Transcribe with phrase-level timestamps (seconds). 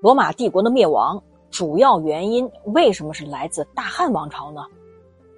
[0.00, 1.20] 罗马帝国的灭亡
[1.50, 4.64] 主要原因为什么是来自大汉王朝呢？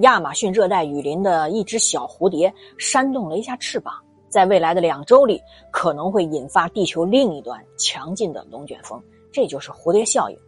[0.01, 3.95] 亚马逊热带雨林的一只小蝴蝶扇动了一下翅膀，
[4.29, 9.03] 在未来的两周里可能会引发地球另一端强劲的龙卷风，
[9.33, 10.39] 这就是蝴蝶效应。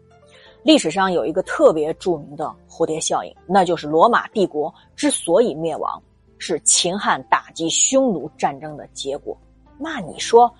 [0.62, 6.00] 历史上有一个特别著名的蝴蝶效应，那就是罗马帝国之所以灭亡，
[6.36, 9.34] 是秦汉打击匈奴战争的结果。
[9.78, 10.52] 那你说，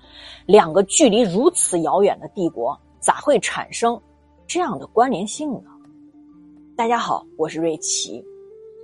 [0.47, 2.75] 两个距离如此遥远的帝国？
[3.03, 4.01] 咋会产生
[4.47, 5.69] 这样的关联性呢？
[6.73, 8.23] 大家好，我是瑞奇。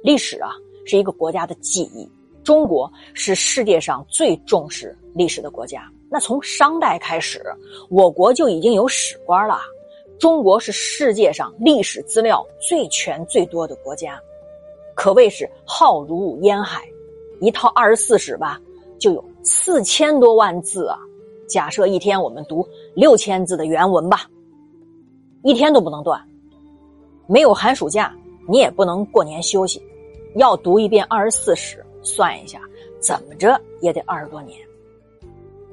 [0.03, 0.51] 历史啊
[0.85, 2.05] 是一个国家的记忆，
[2.43, 5.89] 中国是世界上最重视历史的国家。
[6.09, 7.41] 那从商代开始，
[7.89, 9.61] 我国就已经有史官了。
[10.19, 14.19] 中国是世界上历史资料最全最多的国家，
[14.95, 16.85] 可谓是浩如烟海。
[17.39, 18.59] 一套二十四史吧，
[18.99, 20.99] 就有四千多万字啊。
[21.47, 24.29] 假设一天我们读六千字的原文吧，
[25.43, 26.19] 一天都不能断。
[27.27, 28.13] 没有寒暑假，
[28.47, 29.81] 你也不能过年休息，
[30.35, 32.59] 要读一遍二十四史，算一下，
[32.99, 34.59] 怎么着也得二十多年。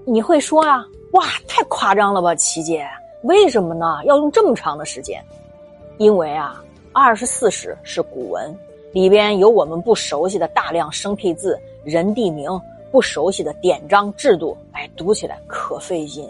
[0.04, 2.86] 你会说啊，哇，太夸张了吧，琪姐？
[3.22, 4.00] 为什么呢？
[4.04, 5.24] 要用这么长的时间？
[5.98, 8.56] 因为啊，二十四史是古文，
[8.92, 12.50] 里边有我们不熟悉的大量生僻字、人地名。
[12.92, 16.26] 不熟悉的典章制度，哎，读起来可费劲。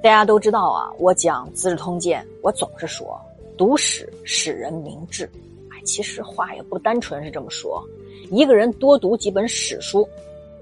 [0.00, 3.20] 大家都知道啊，我讲《资治通鉴》，我总是说
[3.56, 5.28] 读史使人明智。
[5.70, 7.84] 哎，其实话也不单纯是这么说。
[8.30, 10.08] 一个人多读几本史书，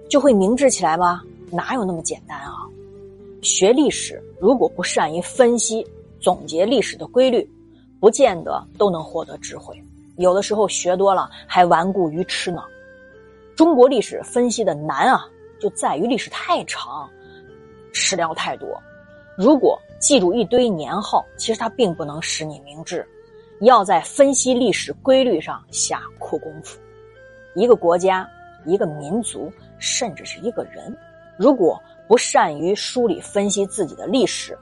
[0.09, 1.23] 就会明智起来吗？
[1.51, 2.65] 哪有那么简单啊？
[3.43, 5.87] 学历史如果不善于分析、
[6.19, 7.47] 总结历史的规律，
[8.01, 9.79] 不见得都能获得智慧。
[10.17, 12.65] 有的时候学多了还顽固愚痴呢。
[13.55, 15.29] 中国历史分析的难啊，
[15.61, 17.07] 就在于历史太长，
[17.93, 18.67] 史料太多。
[19.37, 23.07] 如果记住一堆年号，其实它并不能使你明智。
[23.61, 26.79] 要在分析历史规律上下苦功夫。
[27.55, 28.29] 一个国家、
[28.65, 30.95] 一个民族，甚至是一个人，
[31.39, 34.59] 如果不善于梳理分析自己的历史，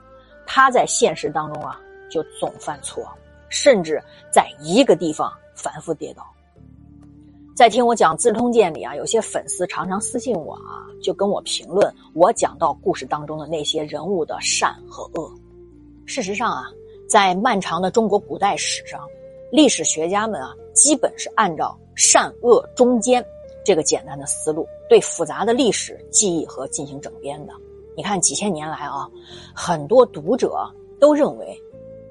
[0.47, 3.09] 他在现实当中啊，就总犯错，
[3.49, 6.25] 甚至在一个地方反复跌倒。
[7.55, 15.33] 在听我讲《资治通鉴》里啊，有些粉丝常常私信我啊，就跟我评论我讲到故事当中的那些人物的善和恶。
[16.05, 16.65] 事实上啊，
[17.09, 19.01] 在漫长的中国古代史上，
[19.53, 23.25] 历史学家们啊，基本是按照善恶中间
[23.65, 27.53] 这个简单的思路，对复杂的历史记忆和进行整编的。
[27.97, 29.09] 你看几千年来啊，
[29.55, 31.57] 很多读者都认为，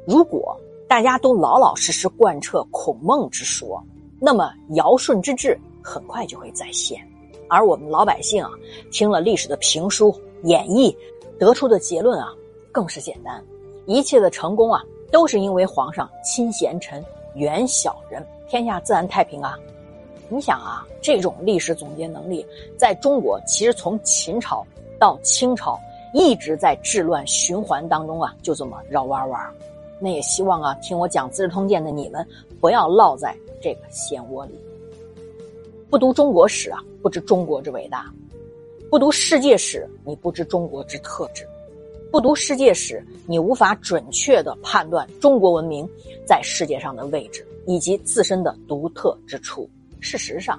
[0.07, 3.83] 如果大家都老老实实贯彻孔孟之说。
[4.25, 6.97] 那么尧舜之治很快就会再现，
[7.49, 8.49] 而我们老百姓啊，
[8.89, 10.95] 听了历史的评书演绎，
[11.37, 12.33] 得出的结论啊，
[12.71, 13.43] 更是简单：
[13.85, 17.03] 一切的成功啊，都是因为皇上亲贤臣，
[17.35, 19.59] 远小人，天下自然太平啊。
[20.29, 22.45] 你想啊，这种历史总结能力，
[22.77, 24.65] 在中国其实从秦朝
[24.97, 25.77] 到清朝，
[26.13, 29.53] 一直在治乱循环当中啊，就这么绕弯弯。
[29.99, 32.25] 那也希望啊，听我讲《资治通鉴》的你们，
[32.63, 33.35] 不要落在。
[33.61, 34.53] 这个漩涡里，
[35.89, 37.99] 不读中国史啊，不知中国之伟大；
[38.89, 41.43] 不读世界史，你不知中国之特质；
[42.09, 45.85] 不读世界史，你无法准确的判断中国文明
[46.25, 49.69] 在世界上的位置以及自身的独特之处。
[50.01, 50.57] 事实上，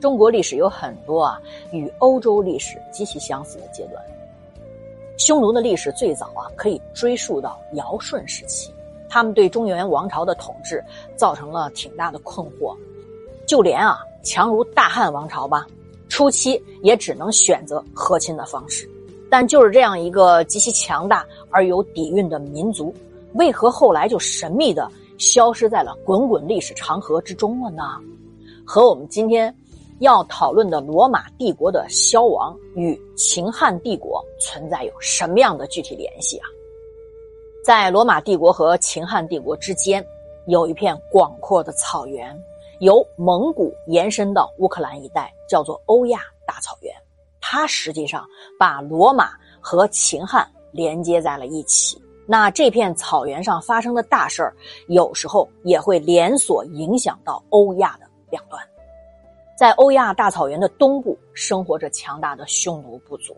[0.00, 1.40] 中国历史有很多啊
[1.72, 4.00] 与欧洲历史极其相似的阶段。
[5.16, 8.72] 匈奴的历史最早啊可以追溯到尧舜时期。
[9.08, 10.82] 他们对中原王朝的统治
[11.16, 12.76] 造成了挺大的困惑，
[13.46, 15.66] 就连啊强如大汉王朝吧，
[16.08, 18.88] 初期也只能选择和亲的方式。
[19.28, 22.94] 但就是这样一个极其强大而有底蕴的民族，
[23.34, 27.82] 为何后来就神秘的消失在了滚滚历史长河之中了呢？
[28.64, 29.54] 和我们今天
[30.00, 36.48] 要讨论的罗马帝国的消亡与秦汉帝国存在有什么样的具体联系啊？
[37.66, 40.06] 在罗马帝国和秦汉帝国之间，
[40.46, 42.32] 有一片广阔的草原，
[42.78, 46.94] 由蒙古延伸到乌克兰一带，叫做欧亚大草原。
[47.40, 48.24] 它实际上
[48.56, 49.30] 把罗马
[49.60, 52.00] 和秦汉连接在了一起。
[52.24, 54.54] 那这片草原上发生的大事儿，
[54.86, 58.62] 有时候也会连锁影响到欧亚的两端。
[59.58, 63.34] 在欧亚大草原的东部，生活着强大的匈奴部族，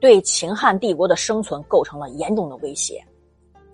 [0.00, 3.04] 对秦汉帝国的生存构成了严重的威胁。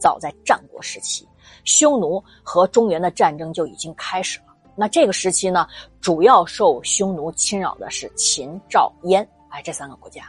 [0.00, 1.29] 早在战国时期，
[1.64, 4.47] 匈奴和中原的战争就已经开始了。
[4.75, 5.67] 那这个时期呢，
[6.00, 10.25] 主要受匈奴侵扰的是秦、赵、燕，哎，这三个国家。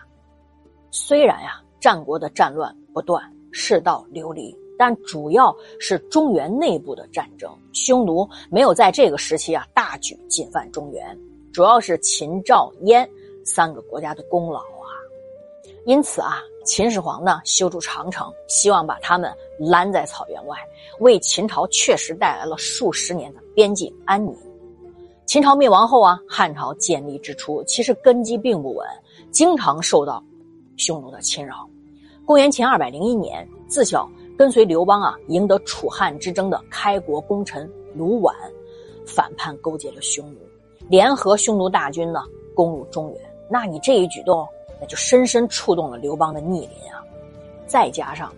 [0.91, 3.23] 虽然呀，战国的战乱不断，
[3.53, 7.49] 世道流离，但主要是中原内部的战争。
[7.71, 11.17] 匈奴没有在这个时期啊大举进犯中原，
[11.53, 13.09] 主要是秦、赵、燕
[13.45, 14.91] 三个国家的功劳啊。
[15.85, 19.33] 因此啊，秦始皇呢修筑长城，希望把他们
[19.69, 20.57] 拦在草原外，
[20.99, 24.35] 为秦朝确实带来了数十年的边境安宁。
[25.25, 28.85] 秦朝灭亡后啊，汉朝建立之初，其实根基并不稳，
[29.31, 30.21] 经常受到
[30.75, 31.69] 匈奴的侵扰。
[32.25, 38.33] 公元前二百零一年，自小跟随刘邦啊赢得楚汉之争的开国功臣卢绾，
[39.05, 40.39] 反叛勾结了匈奴，
[40.89, 42.23] 联合匈奴大军呢
[42.55, 43.21] 攻入中原。
[43.49, 44.47] 那你这一举动，
[44.79, 47.03] 那就深深触动了刘邦的逆鳞啊！
[47.67, 48.33] 再加上，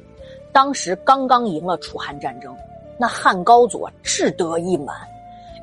[0.53, 2.55] 当时刚刚赢了楚汉战争，
[2.97, 4.95] 那汉高祖志得意满，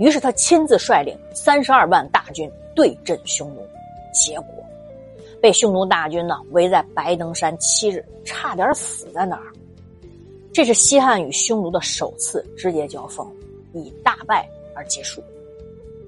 [0.00, 3.64] 于是他亲自率领三十二万大军对阵匈奴，
[4.12, 4.46] 结果。
[5.40, 9.44] 被匈奴大军呢围在白登山七日，差点死在那儿。
[10.52, 13.26] 这是西汉与匈奴的首次直接交锋，
[13.72, 15.22] 以大败而结束。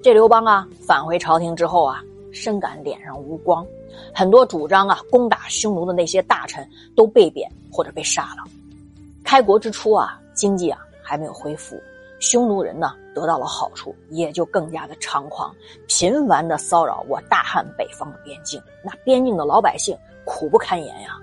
[0.03, 3.65] 这刘邦啊返回朝廷之后啊，深感脸上无光，
[4.13, 8.43] 很多主张啊攻打匈奴的那些大臣都被贬或者被杀了。
[9.23, 11.81] 开国之初啊，经济啊还没有恢复。
[12.19, 15.53] 匈奴人呢得到了好处，也就更加的猖狂，
[15.87, 18.61] 频繁的骚扰我大汉北方的边境。
[18.81, 21.17] 那边境的老百姓苦不堪言呀。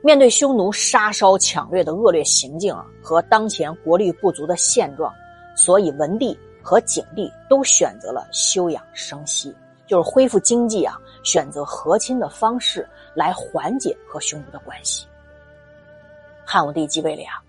[0.00, 5.14] 面对匈奴杀烧抢掠的恶劣行径啊，和当前国力不足的现状，
[5.54, 9.54] 所以文帝和景帝都选择了休养生息，
[9.86, 15.06] 就是恢复经济啊，选择和亲的方式来缓解和匈奴的关系。
[16.52, 17.40] 汉武帝继位了呀，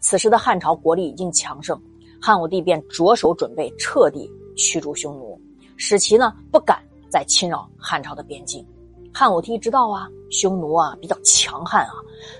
[0.00, 1.80] 此时的汉朝国力已经强盛。
[2.20, 5.40] 汉武帝便着手准备彻底驱逐匈奴，
[5.76, 8.66] 使其呢不敢再侵扰汉朝的边境。
[9.14, 11.92] 汉武帝知道啊，匈奴啊比较强悍啊，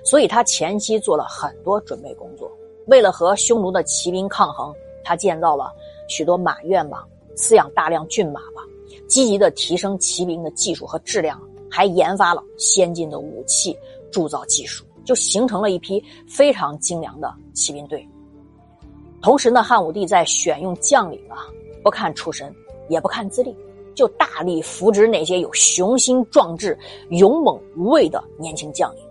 [0.05, 2.51] 所以他前期做了很多准备工作。
[2.89, 4.75] 为了和匈奴的骑兵抗衡，
[5.05, 5.73] 他建造了
[6.09, 7.07] 许多马院吧，
[7.37, 8.67] 饲养大量骏马吧，
[9.07, 13.79] 积极的提升骑兵的技术和质量，还研发了先进的武器
[14.11, 18.07] 铸造技术，就形成了一批非常精良的骑兵队。
[19.23, 21.49] 同时呢，汉武帝在选用将领啊，
[21.83, 22.55] 不看出身，
[22.91, 23.57] 也不看资历，
[23.95, 26.79] 就大力扶植那些有雄心壮志、
[27.09, 29.03] 勇猛无畏的年轻将领。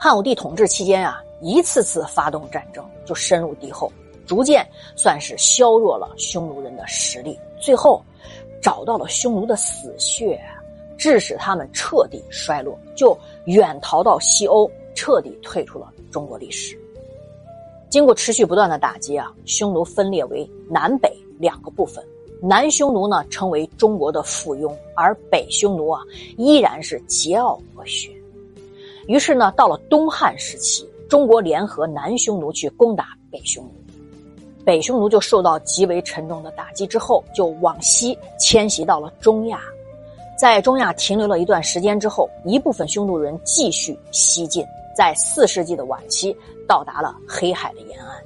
[0.00, 3.92] 汉武帝统治期间啊，一次次发动战争，就深入敌后，
[4.26, 7.38] 逐渐算是削弱了匈奴人的实力。
[7.60, 8.02] 最后，
[8.60, 10.36] 找到了匈奴的死穴，
[10.98, 16.78] 致使他们彻底衰落，就远逃到西欧，彻底退出了中国历史。
[17.90, 22.04] 经过持续不断的打击啊，匈奴分裂为南北两个部分。
[22.42, 26.02] 南匈奴呢成为中国的附庸，而北匈奴啊
[26.36, 28.12] 依然是桀骜不驯。
[29.06, 33.70] 于是呢，到了东汉时期，中国联合南匈奴去攻打北匈奴，
[34.64, 39.60] 北匈奴就受到极为沉重的打击，之后就往西迁徙到了中亚，
[40.36, 44.66] 在中亚停留了一段时间之后，一部分匈奴人继续西进。
[44.96, 46.36] 在四世纪的晚期，
[46.66, 48.16] 到达了黑海的沿岸。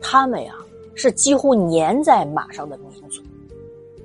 [0.00, 0.54] 他们呀，
[0.94, 3.22] 是几乎粘在马上的民族。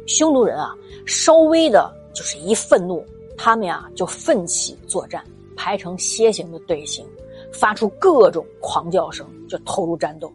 [0.06, 0.76] 匈奴人啊，
[1.06, 3.06] 稍微的就是一愤怒，
[3.38, 5.24] 他们呀就奋起作战，
[5.56, 7.08] 排成楔形的队形，
[7.54, 10.32] 发出各种狂叫声，就投入战斗。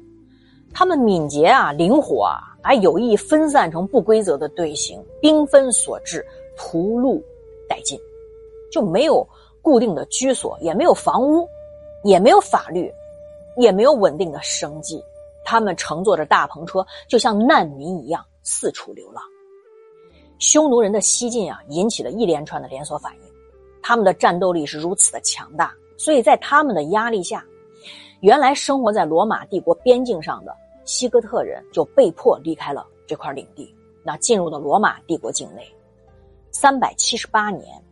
[0.73, 6.25] 他们敏捷啊，灵活啊，还有意分散成不规则的队形，兵分所至，
[6.56, 7.20] 屠戮
[7.69, 7.99] 殆尽，
[8.70, 9.27] 就没有。
[9.62, 11.48] 固定的居所也没有房屋，
[12.05, 12.93] 也没有法律，
[13.56, 15.03] 也没有稳定的生计。
[15.44, 19.22] 他们乘坐着大篷车，就像难民一样四处流浪。
[20.38, 23.20] 匈奴人的西进啊，引起了一连串的连锁反应。
[23.82, 27.44] 他们的战斗力是如此的强大，所以在他们的压力下，
[28.20, 33.74] 原来生活在罗马帝国边境上的西哥特人就被迫离开了这块领地，
[34.05, 35.67] 那进入了罗马帝国境内。
[36.50, 37.82] 三百七十八年。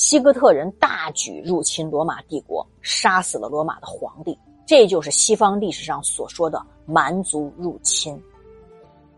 [0.00, 8.18] 西哥特人大举入侵罗马帝国，杀死了罗马的皇帝，这就是西方历史上所说的蛮族入侵。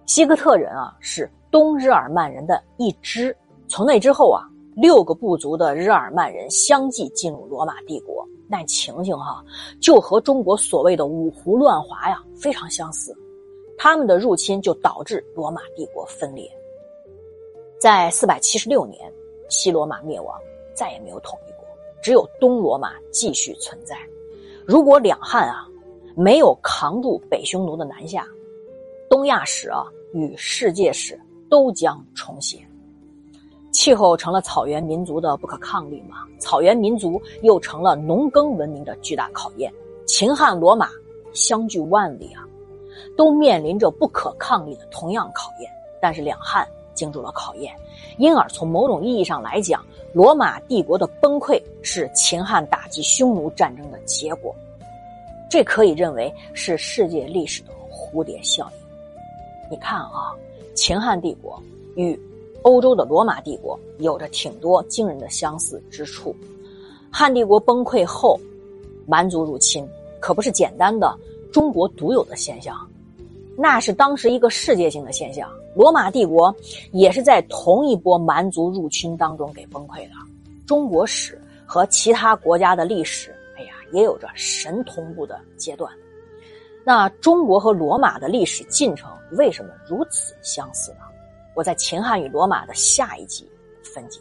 [0.06, 3.34] 西哥特人啊，是东日耳曼人的一支。
[3.68, 4.42] 从那之后啊，
[4.74, 9.40] 六个部族的日耳曼人相继进入罗马帝国，那情形哈，
[9.80, 13.16] 就和中国所谓的五胡乱华呀非常相似。
[13.78, 16.50] 他们的入侵就导致罗马帝国分裂。
[17.78, 19.00] 在四百七十六年，
[19.48, 20.36] 西罗马灭亡。
[20.74, 21.66] 再也没有统一过，
[22.02, 23.96] 只有东罗马继续存在。
[24.66, 25.66] 如果两汉啊
[26.14, 28.26] 没有扛住北匈奴的南下，
[29.08, 32.58] 东亚史啊与世界史都将重写。
[33.72, 36.26] 气候成了草原民族的不可抗力嘛？
[36.38, 39.72] 草原民族又成了农耕文明的巨大考验。
[40.06, 40.90] 秦汉罗马
[41.32, 42.46] 相距万里啊，
[43.16, 45.70] 都面临着不可抗力的同样考验。
[46.02, 47.74] 但是两汉经住了考验，
[48.18, 54.54] 因而从某种意义上来讲，罗马帝国的崩溃是秦汉打击匈奴战争的结果。
[55.50, 59.70] 这可以认为是世界历史的蝴蝶效应。
[59.70, 60.32] 你看啊，
[60.74, 61.62] 秦汉帝国
[61.94, 62.18] 与
[62.62, 66.34] 欧洲的罗马帝国有着挺多惊人的相似之处。
[67.10, 68.38] 汉帝国崩溃后，
[69.06, 69.86] 蛮族入侵
[70.20, 71.14] 可不是简单的
[71.52, 72.74] 中国独有的现象，
[73.56, 75.50] 那是当时一个世界性的现象。
[75.74, 76.54] 罗马帝国
[76.90, 80.10] 也是在同一波蛮族入侵当中给崩溃的。
[80.66, 83.34] 中国史和其他国家的历史。
[83.58, 85.92] 哎呀也有着神同步的阶段，
[86.84, 91.00] 那中国和罗马的历史进程为什么如此相似呢？
[91.54, 93.46] 我在秦汉与罗马的下一集
[93.82, 94.18] 分解。